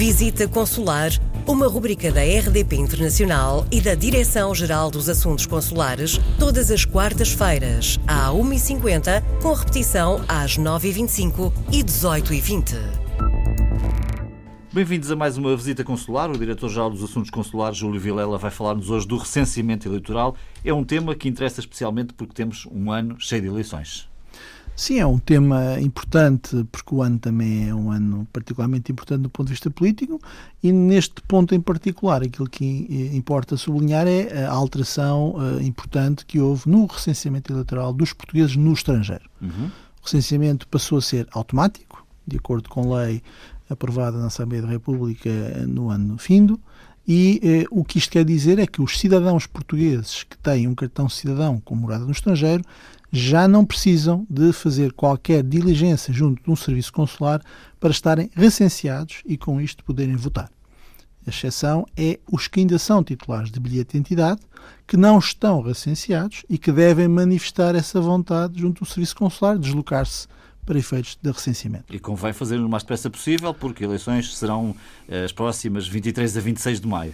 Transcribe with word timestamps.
Visita 0.00 0.48
Consular, 0.48 1.10
uma 1.46 1.68
rubrica 1.68 2.10
da 2.10 2.22
RDP 2.22 2.74
Internacional 2.76 3.66
e 3.70 3.82
da 3.82 3.94
Direção-Geral 3.94 4.90
dos 4.90 5.10
Assuntos 5.10 5.44
Consulares, 5.44 6.18
todas 6.38 6.70
as 6.70 6.86
quartas-feiras, 6.86 8.00
à 8.06 8.30
1h50, 8.30 9.22
com 9.42 9.52
repetição 9.52 10.24
às 10.26 10.56
9h25 10.56 11.52
e 11.70 11.84
18h20. 11.84 12.76
Bem-vindos 14.72 15.10
a 15.10 15.16
mais 15.16 15.36
uma 15.36 15.54
visita 15.54 15.84
consular. 15.84 16.30
O 16.30 16.38
Diretor-Geral 16.38 16.88
dos 16.88 17.04
Assuntos 17.04 17.30
Consulares, 17.30 17.76
Júlio 17.76 18.00
Vilela, 18.00 18.38
vai 18.38 18.50
falar-nos 18.50 18.88
hoje 18.88 19.06
do 19.06 19.18
recenseamento 19.18 19.86
eleitoral. 19.86 20.34
É 20.64 20.72
um 20.72 20.82
tema 20.82 21.14
que 21.14 21.28
interessa 21.28 21.60
especialmente 21.60 22.14
porque 22.14 22.32
temos 22.32 22.66
um 22.72 22.90
ano 22.90 23.20
cheio 23.20 23.42
de 23.42 23.48
eleições. 23.48 24.09
Sim, 24.80 24.98
é 24.98 25.04
um 25.04 25.18
tema 25.18 25.78
importante, 25.78 26.66
porque 26.72 26.94
o 26.94 27.02
ano 27.02 27.18
também 27.18 27.68
é 27.68 27.74
um 27.74 27.90
ano 27.90 28.26
particularmente 28.32 28.90
importante 28.90 29.20
do 29.20 29.28
ponto 29.28 29.48
de 29.48 29.52
vista 29.52 29.70
político, 29.70 30.18
e 30.62 30.72
neste 30.72 31.20
ponto 31.28 31.54
em 31.54 31.60
particular, 31.60 32.22
aquilo 32.22 32.48
que 32.48 33.10
importa 33.12 33.58
sublinhar 33.58 34.06
é 34.06 34.46
a 34.46 34.50
alteração 34.50 35.34
uh, 35.34 35.60
importante 35.60 36.24
que 36.24 36.40
houve 36.40 36.66
no 36.66 36.86
recenseamento 36.86 37.52
eleitoral 37.52 37.92
dos 37.92 38.14
portugueses 38.14 38.56
no 38.56 38.72
estrangeiro. 38.72 39.28
Uhum. 39.42 39.66
O 40.00 40.04
recenseamento 40.04 40.66
passou 40.66 40.96
a 40.96 41.02
ser 41.02 41.28
automático, 41.32 42.02
de 42.26 42.38
acordo 42.38 42.70
com 42.70 42.90
lei 42.90 43.22
aprovada 43.68 44.16
na 44.16 44.28
Assembleia 44.28 44.62
da 44.62 44.68
República 44.68 45.30
no 45.68 45.90
ano 45.90 46.16
findo, 46.16 46.58
e 47.12 47.40
eh, 47.42 47.66
o 47.72 47.84
que 47.84 47.98
isto 47.98 48.12
quer 48.12 48.24
dizer 48.24 48.60
é 48.60 48.68
que 48.68 48.80
os 48.80 48.96
cidadãos 48.96 49.44
portugueses 49.44 50.22
que 50.22 50.38
têm 50.38 50.68
um 50.68 50.76
cartão 50.76 51.08
cidadão 51.08 51.58
com 51.58 51.74
morada 51.74 52.04
no 52.04 52.12
estrangeiro 52.12 52.62
já 53.10 53.48
não 53.48 53.64
precisam 53.64 54.24
de 54.30 54.52
fazer 54.52 54.92
qualquer 54.92 55.42
diligência 55.42 56.14
junto 56.14 56.40
de 56.40 56.48
um 56.48 56.54
serviço 56.54 56.92
consular 56.92 57.42
para 57.80 57.90
estarem 57.90 58.30
recenseados 58.32 59.22
e 59.26 59.36
com 59.36 59.60
isto 59.60 59.82
poderem 59.82 60.14
votar. 60.14 60.48
A 61.26 61.30
exceção 61.30 61.84
é 61.96 62.20
os 62.30 62.46
que 62.46 62.60
ainda 62.60 62.78
são 62.78 63.02
titulares 63.02 63.50
de 63.50 63.58
bilhete 63.58 63.90
de 63.90 63.98
identidade, 63.98 64.40
que 64.86 64.96
não 64.96 65.18
estão 65.18 65.60
recenseados 65.62 66.44
e 66.48 66.56
que 66.56 66.70
devem 66.70 67.08
manifestar 67.08 67.74
essa 67.74 68.00
vontade 68.00 68.60
junto 68.60 68.84
do 68.84 68.88
serviço 68.88 69.16
consular, 69.16 69.58
deslocar-se 69.58 70.28
para 70.70 70.78
efeitos 70.78 71.18
de 71.20 71.32
recenseamento. 71.32 71.86
E 71.90 71.98
convém 71.98 72.32
fazer 72.32 72.60
o 72.60 72.68
mais 72.68 72.84
depressa 72.84 73.10
possível, 73.10 73.52
porque 73.52 73.82
eleições 73.82 74.36
serão 74.36 74.72
eh, 75.08 75.24
as 75.24 75.32
próximas 75.32 75.88
23 75.88 76.36
a 76.36 76.40
26 76.40 76.80
de 76.80 76.86
maio. 76.86 77.12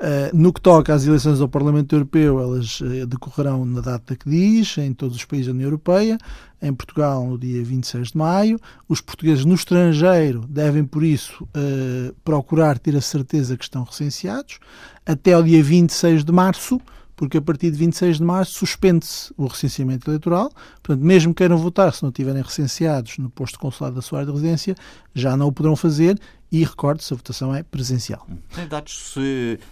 Uh, 0.00 0.34
no 0.34 0.54
que 0.54 0.60
toca 0.60 0.94
às 0.94 1.06
eleições 1.06 1.38
ao 1.38 1.48
Parlamento 1.48 1.94
Europeu, 1.94 2.40
elas 2.40 2.80
uh, 2.80 3.06
decorrerão 3.06 3.66
na 3.66 3.82
data 3.82 4.16
que 4.16 4.30
diz, 4.30 4.78
em 4.78 4.94
todos 4.94 5.16
os 5.16 5.24
países 5.26 5.48
da 5.48 5.52
União 5.52 5.66
Europeia, 5.66 6.16
em 6.62 6.72
Portugal 6.72 7.26
no 7.26 7.36
dia 7.36 7.62
26 7.62 8.12
de 8.12 8.16
maio. 8.16 8.58
Os 8.88 9.02
portugueses 9.02 9.44
no 9.44 9.54
estrangeiro 9.54 10.46
devem, 10.48 10.82
por 10.84 11.04
isso, 11.04 11.44
uh, 11.44 12.14
procurar 12.24 12.78
ter 12.78 12.96
a 12.96 13.02
certeza 13.02 13.54
que 13.54 13.64
estão 13.64 13.82
recenseados 13.82 14.60
até 15.04 15.34
ao 15.34 15.42
dia 15.42 15.62
26 15.62 16.24
de 16.24 16.32
março, 16.32 16.80
porque 17.18 17.36
a 17.36 17.42
partir 17.42 17.72
de 17.72 17.76
26 17.76 18.18
de 18.18 18.22
março 18.22 18.52
suspende-se 18.52 19.34
o 19.36 19.48
recenseamento 19.48 20.08
eleitoral. 20.08 20.52
Portanto, 20.80 21.04
mesmo 21.04 21.34
que 21.34 21.38
queiram 21.38 21.58
votar, 21.58 21.92
se 21.92 22.00
não 22.04 22.10
estiverem 22.10 22.40
recenseados 22.40 23.18
no 23.18 23.28
posto 23.28 23.58
consulado 23.58 23.96
da 23.96 24.02
sua 24.02 24.20
área 24.20 24.30
de 24.30 24.38
residência, 24.38 24.76
já 25.12 25.36
não 25.36 25.48
o 25.48 25.52
poderão 25.52 25.74
fazer 25.74 26.16
e 26.50 26.64
recorde-se, 26.64 27.12
a 27.12 27.16
votação 27.16 27.54
é 27.54 27.62
presencial. 27.62 28.26
Tem 28.54 28.66
dados 28.66 29.14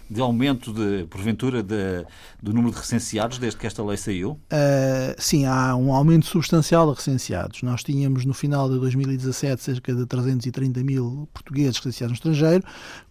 de 0.09 0.21
aumento, 0.21 0.71
de, 0.71 1.05
porventura, 1.05 1.63
de, 1.63 2.05
do 2.41 2.53
número 2.53 2.73
de 2.73 2.79
recenseados 2.79 3.39
desde 3.39 3.59
que 3.59 3.65
esta 3.65 3.83
lei 3.83 3.97
saiu? 3.97 4.31
Uh, 4.31 5.15
sim, 5.17 5.45
há 5.45 5.75
um 5.75 5.91
aumento 5.91 6.27
substancial 6.27 6.89
de 6.89 6.97
recenseados. 6.97 7.63
Nós 7.63 7.83
tínhamos 7.83 8.25
no 8.25 8.33
final 8.33 8.69
de 8.69 8.79
2017 8.79 9.61
cerca 9.61 9.93
de 9.93 10.05
330 10.05 10.83
mil 10.83 11.27
portugueses 11.33 11.77
recenseados 11.77 12.11
no 12.11 12.15
estrangeiro. 12.15 12.63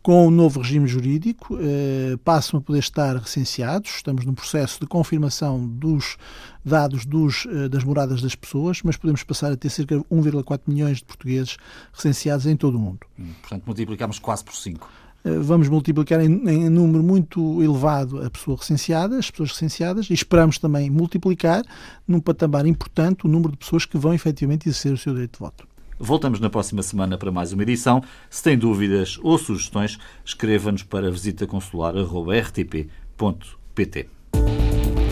Com 0.03 0.29
o 0.29 0.31
novo 0.31 0.61
regime 0.61 0.87
jurídico, 0.87 1.55
uh, 1.55 2.19
passam 2.19 2.59
a 2.59 2.63
poder 2.63 2.79
estar 2.79 3.17
recenseados. 3.17 3.97
Estamos 3.97 4.25
num 4.25 4.35
processo 4.35 4.79
de 4.79 4.87
confirmação 4.87 5.67
dos 5.67 6.17
dados 6.65 7.07
dos, 7.07 7.45
uh, 7.45 7.69
das 7.69 7.85
moradas 7.85 8.21
das 8.21 8.35
pessoas, 8.35 8.81
mas 8.83 8.97
podemos 8.97 9.23
passar 9.23 9.53
a 9.53 9.57
ter 9.57 9.71
cerca 9.71 9.97
de 9.97 10.05
1,4 10.05 10.61
milhões 10.67 10.99
de 10.99 11.05
portugueses 11.05 11.57
recenseados 11.93 12.47
em 12.47 12.57
todo 12.57 12.77
o 12.77 12.81
mundo. 12.81 13.01
Hum, 13.19 13.31
portanto, 13.41 13.56
multiplicamos 13.65 14.19
quase 14.19 14.45
por 14.45 14.55
5 14.55 14.87
eh, 15.27 15.39
vamos 15.39 15.69
multiplicar 15.69 16.21
em, 16.21 16.49
em, 16.49 16.71
número 16.71 17.03
muito 17.03 17.61
elevado 17.63 18.25
a 18.25 18.31
pessoa 18.31 18.57
recenseada, 18.57 19.19
as 19.19 19.29
pessoas 19.29 19.51
recenseadas, 19.51 20.09
e 20.09 20.15
esperamos 20.15 20.57
também 20.59 20.89
multiplicar 20.89 21.65
num 22.07 22.21
patamar 22.21 22.65
importante 22.65 23.27
o 23.27 23.29
número 23.29 23.51
de 23.53 23.59
pessoas 23.59 23.85
que 23.85 23.99
vão 23.99 24.15
efetivamente 24.15 24.69
exercer 24.69 24.93
o 24.93 24.97
seu 24.97 25.13
direito 25.13 25.33
de 25.33 25.41
voto. 25.41 25.67
Voltamos 25.99 26.39
na 26.41 26.51
próxima 26.51 26.83
semana 26.83 27.19
para 27.19 27.33
mais 27.33 27.53
uma 27.53 27.63
edição. 27.63 28.03
Se 28.29 28.43
tem 28.43 28.57
dúvidas 28.57 29.19
ou 29.23 29.37
sugestões, 29.39 29.99
escreva-nos 30.25 30.85
para 30.85 31.11
visitaconsular.rtp.pt. 31.11 34.09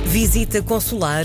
Visita 0.07 0.63
Consular, 0.63 1.25